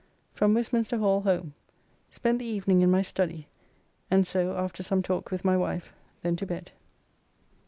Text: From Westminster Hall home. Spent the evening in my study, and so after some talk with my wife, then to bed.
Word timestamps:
From 0.33 0.55
Westminster 0.55 0.97
Hall 0.97 1.21
home. 1.21 1.53
Spent 2.09 2.39
the 2.39 2.45
evening 2.45 2.81
in 2.81 2.89
my 2.89 3.03
study, 3.03 3.47
and 4.09 4.25
so 4.25 4.57
after 4.57 4.81
some 4.81 5.03
talk 5.03 5.29
with 5.29 5.45
my 5.45 5.55
wife, 5.55 5.93
then 6.23 6.35
to 6.37 6.47
bed. 6.47 6.71